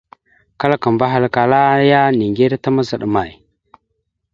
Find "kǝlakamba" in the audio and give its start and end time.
0.59-1.03